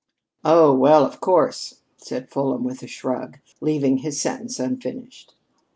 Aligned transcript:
"Oh, 0.43 0.73
well, 0.75 1.05
of 1.05 1.19
course" 1.21 1.81
said 1.97 2.31
Fulham 2.31 2.63
with 2.63 2.81
a 2.81 2.87
shrug, 2.87 3.37
leaving 3.61 3.99
his 3.99 4.19
sentence 4.19 4.59
unfinished. 4.59 5.35